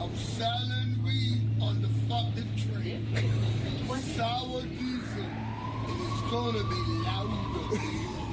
[0.00, 3.06] I'm selling weed on the fucking train.
[4.16, 5.24] Sour diesel.
[5.88, 7.44] And it's gonna be louder.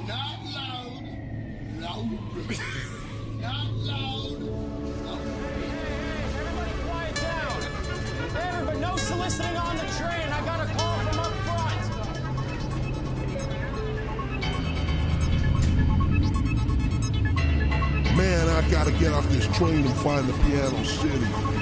[0.08, 1.04] Not loud,
[1.78, 2.20] louder.
[3.42, 4.40] Not loud,
[5.04, 5.28] louder.
[5.60, 7.58] Hey, everybody quiet down.
[8.34, 10.26] Everybody, no soliciting on the train.
[10.32, 11.78] I got a call from up front.
[18.16, 21.57] Man, I gotta get off this train and find the piano city.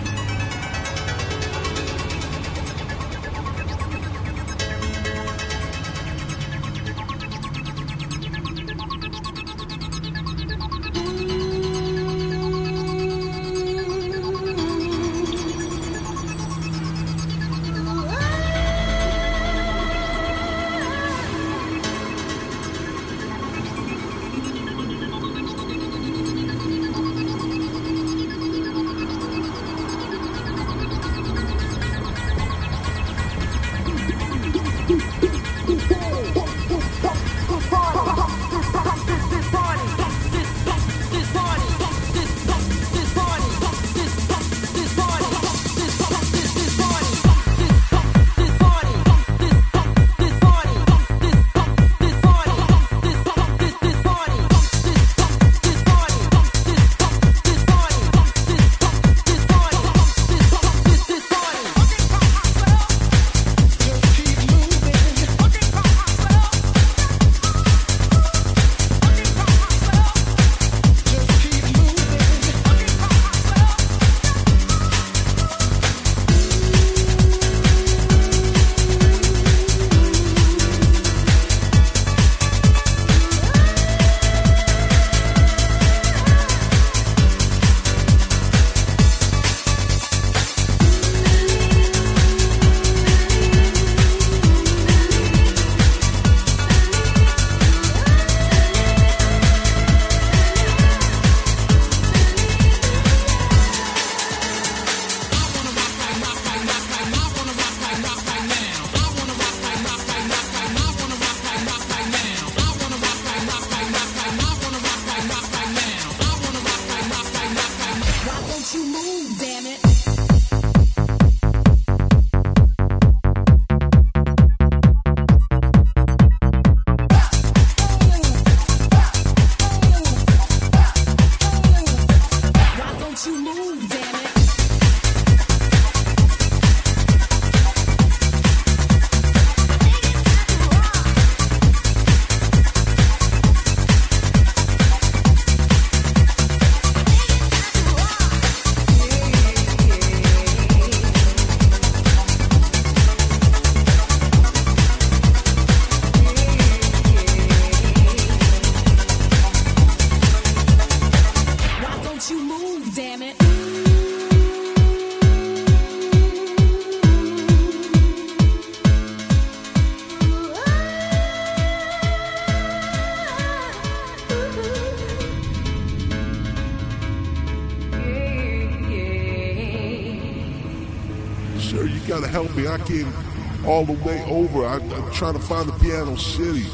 [182.76, 183.04] Gotta help me.
[183.04, 184.66] I came all the way over.
[184.66, 186.66] I, I'm trying to find the piano city.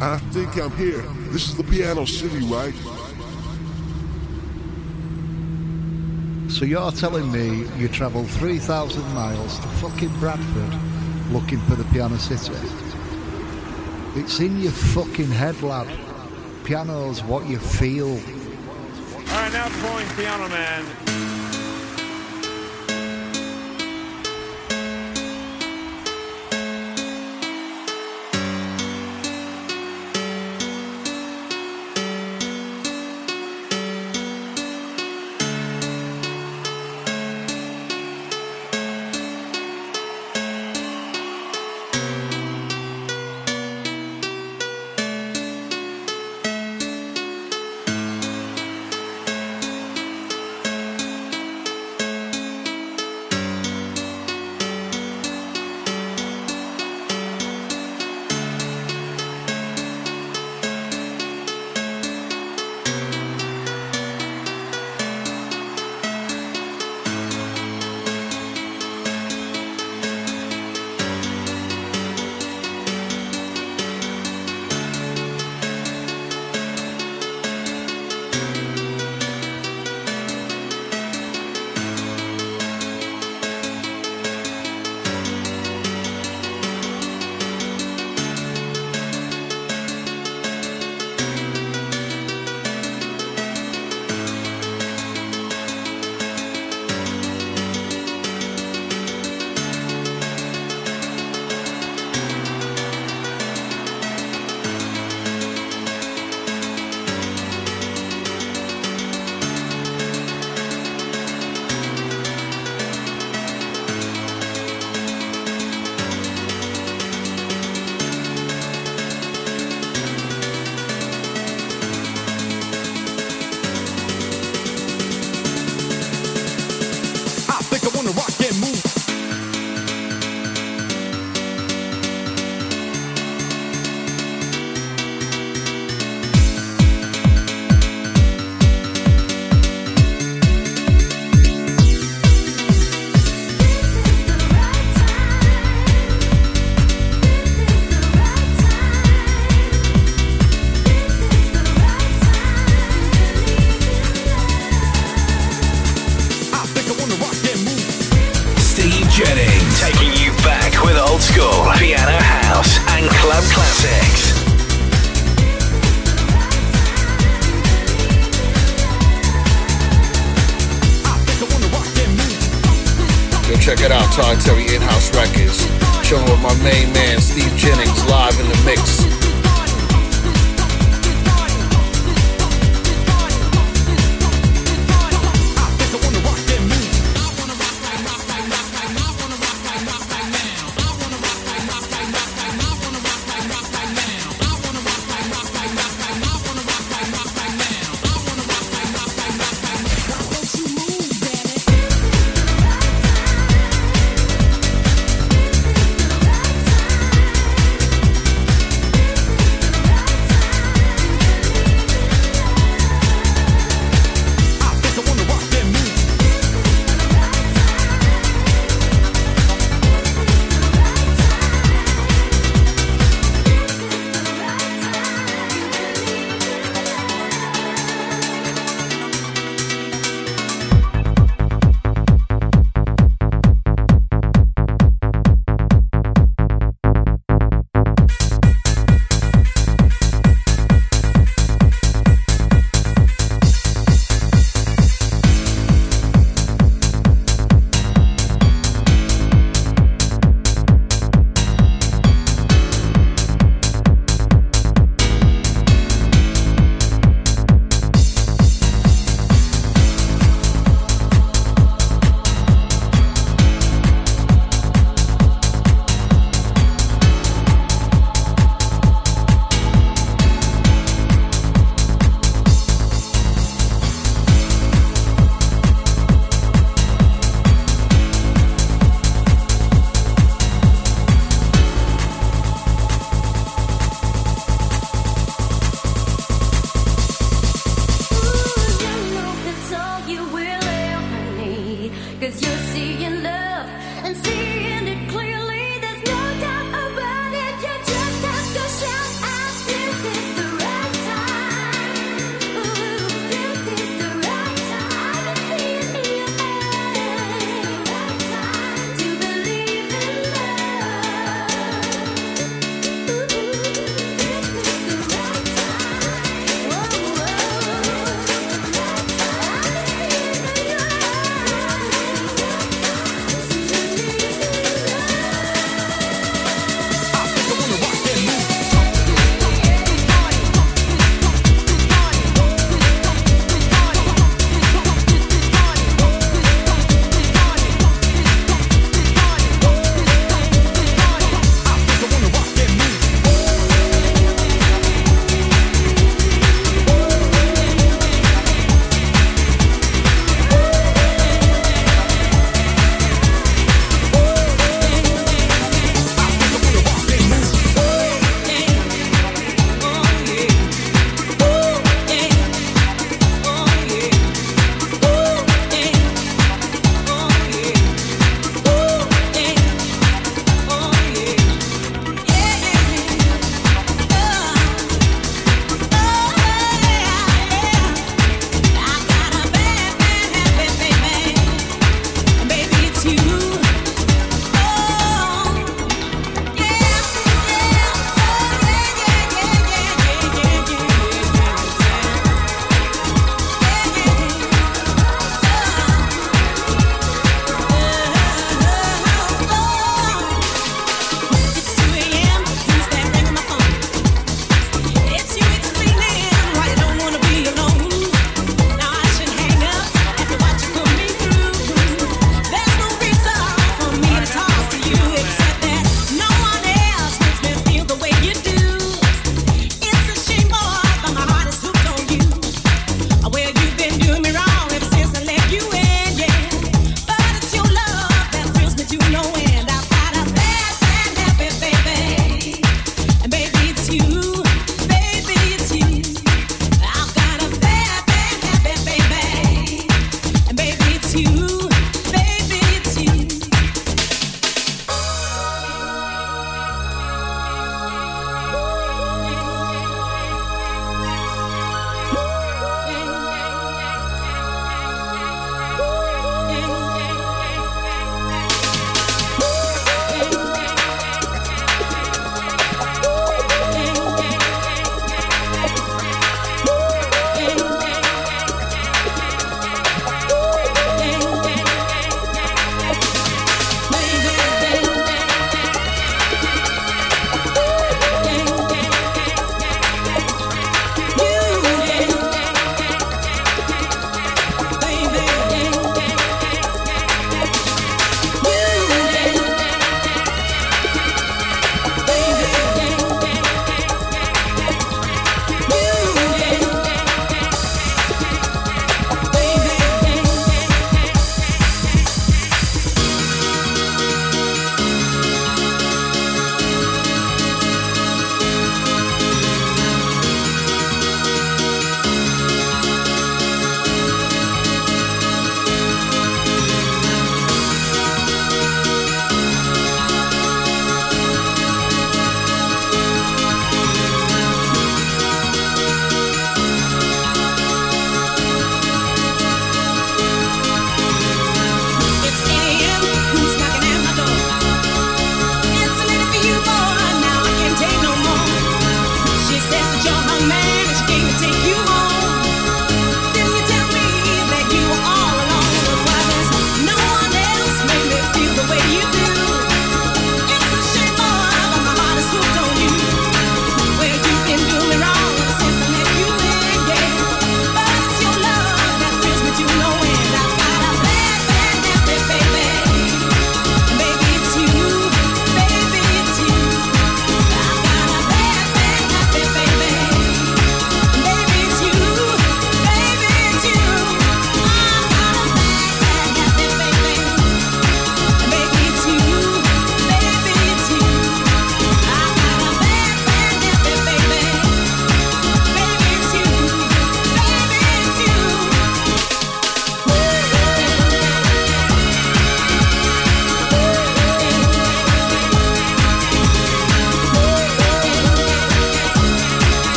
[0.00, 1.02] I think I'm here.
[1.30, 2.74] This is the piano city, right?
[6.50, 10.80] So you're telling me you travelled 3,000 miles to fucking Bradford
[11.32, 12.54] looking for the Piano City?
[14.14, 15.88] It's in your fucking head, lad.
[16.64, 18.10] Piano's what you feel.
[18.10, 21.33] All right, now pouring Piano Man.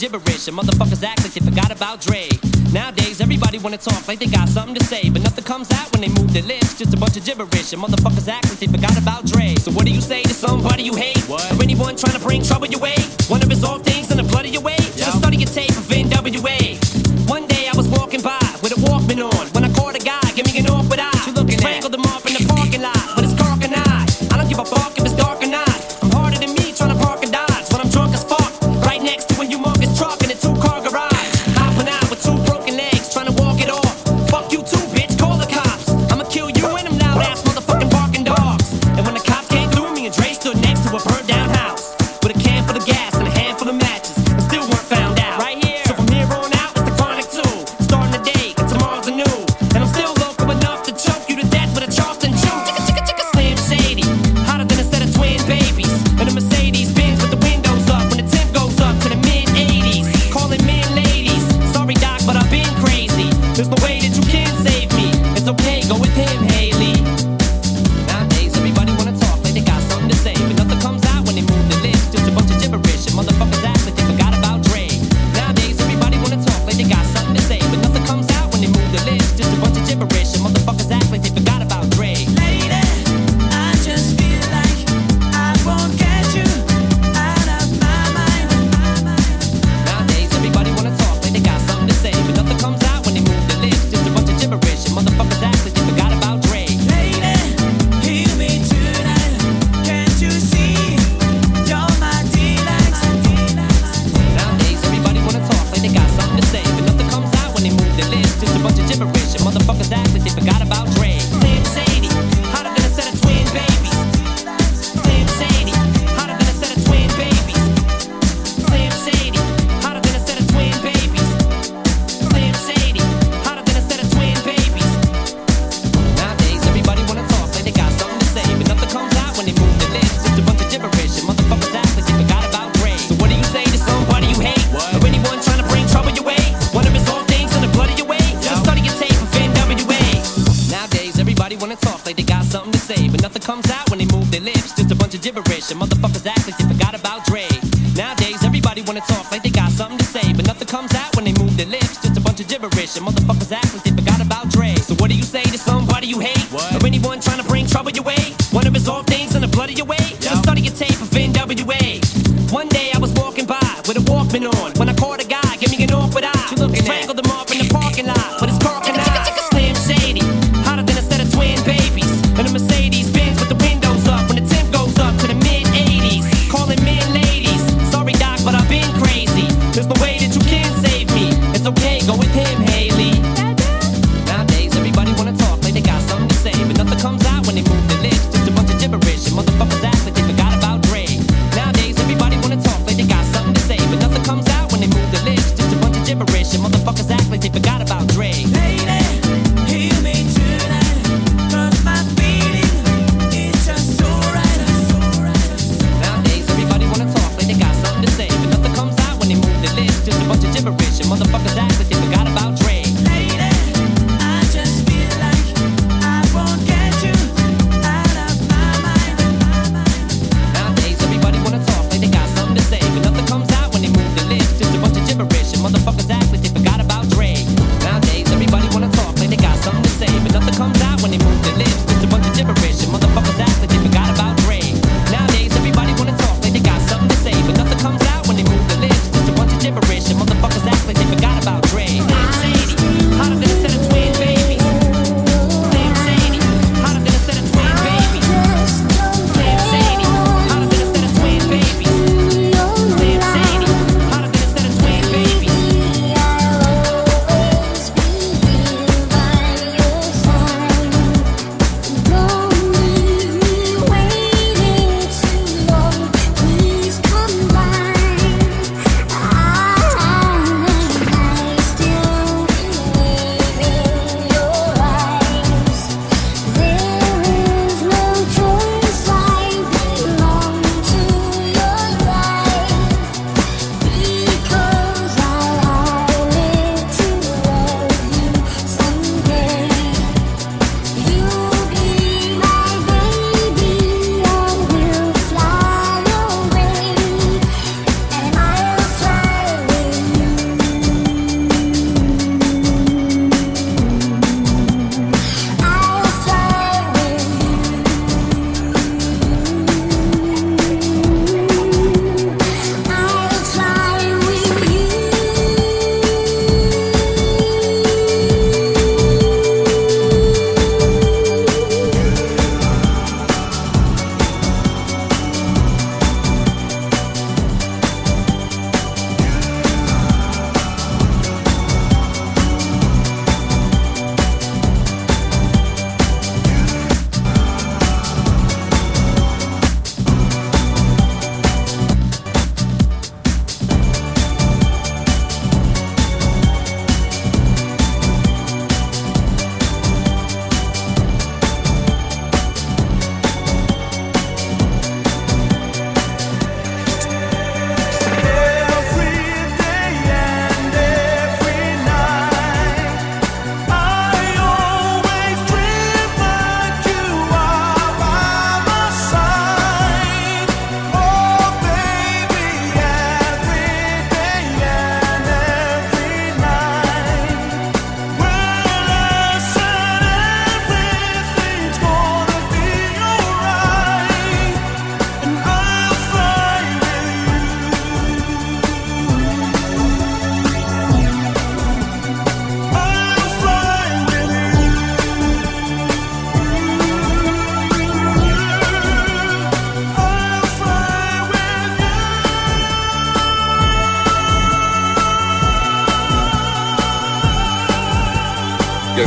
[0.00, 2.26] Gibberish, and motherfuckers act like they forgot about Dre.
[2.72, 6.00] Nowadays, everybody wanna talk like they got something to say, but nothing comes out when
[6.00, 6.78] they move their lips.
[6.78, 9.54] Just a bunch of gibberish, and motherfuckers act like they forgot about Dre.
[9.56, 11.22] So what do you say to somebody you hate?
[11.28, 11.44] What?
[11.52, 12.99] Or anyone trying to bring trouble your way?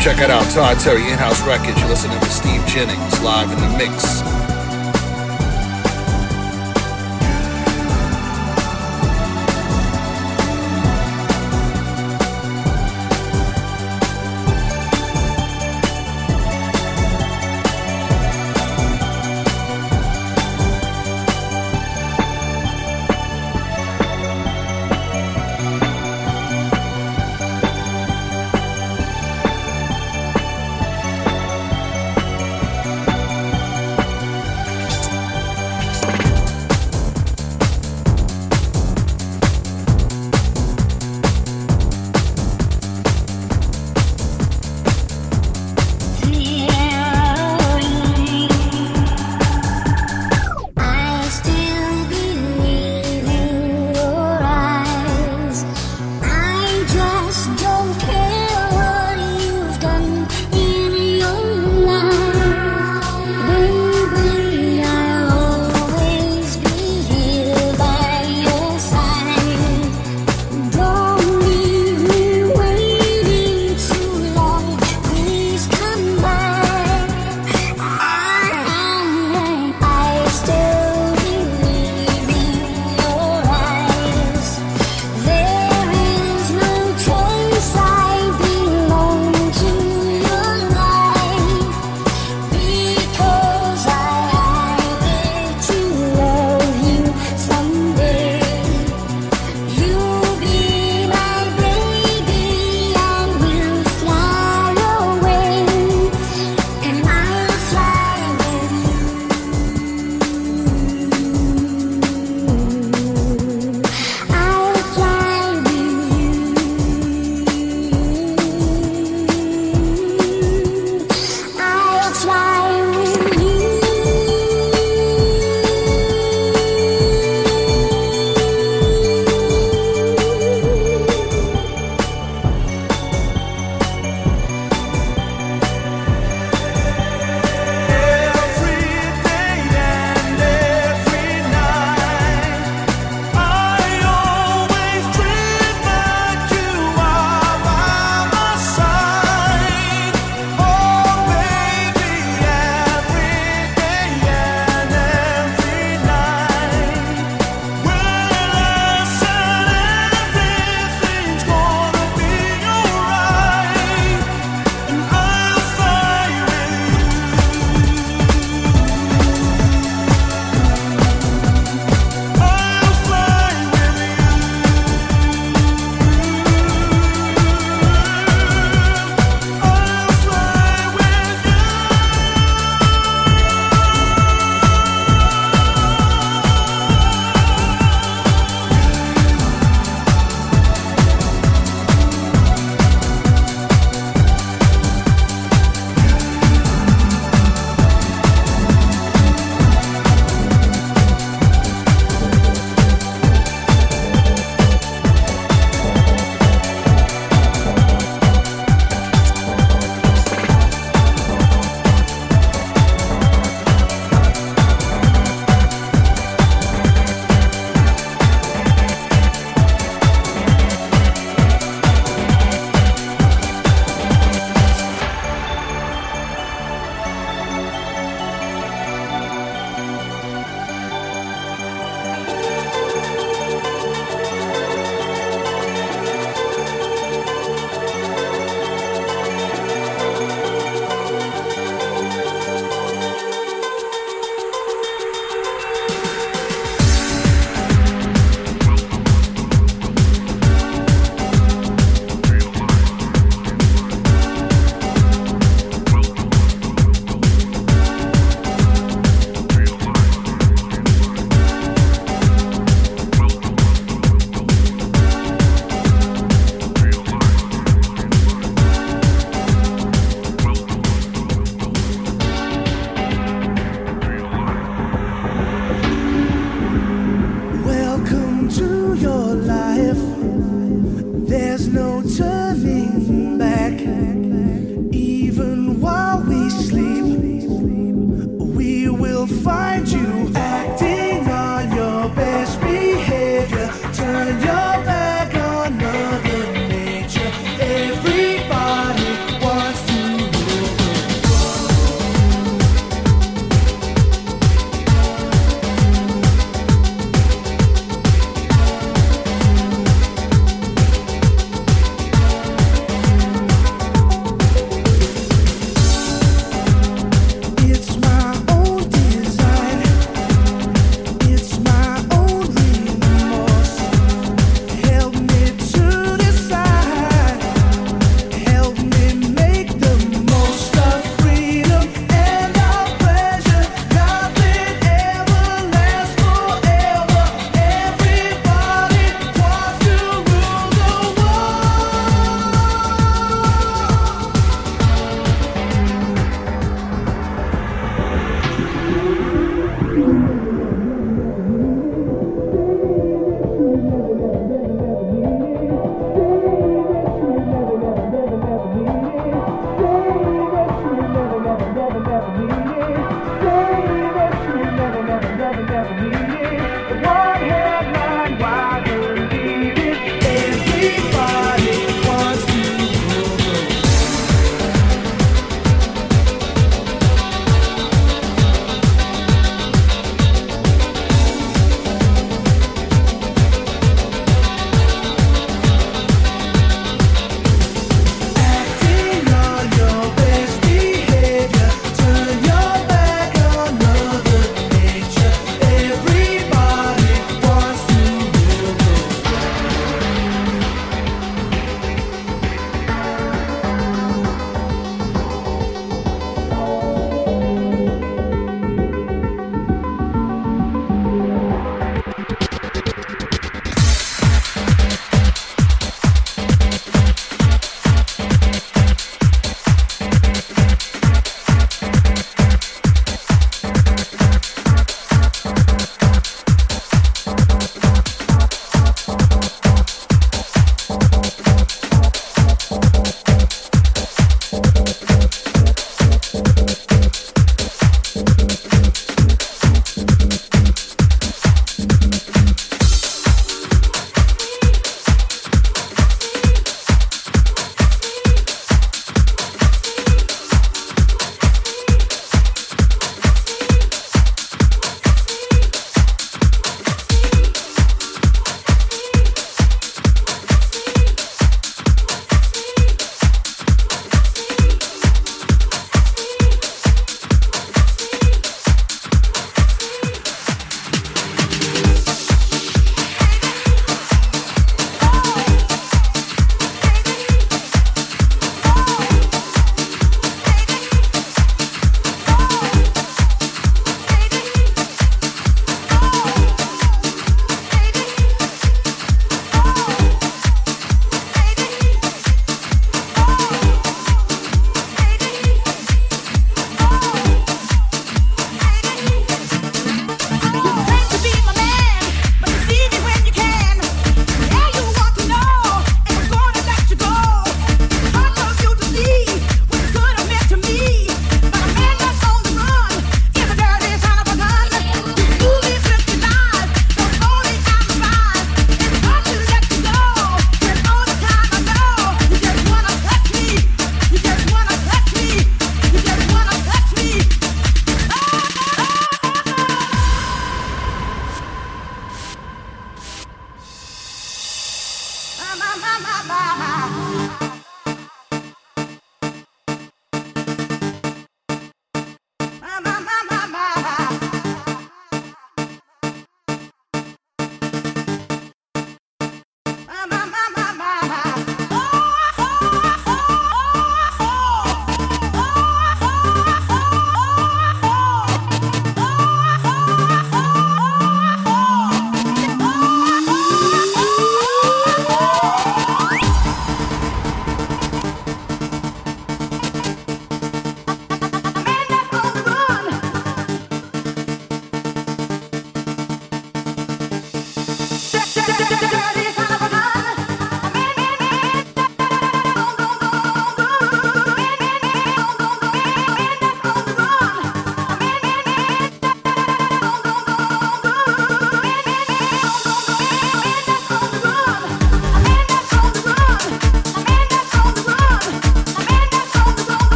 [0.00, 0.50] check it out.
[0.50, 1.78] Todd Terry, in house records.
[1.78, 4.39] You're listening to Steve Jennings live in the mix.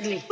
[0.00, 0.31] Face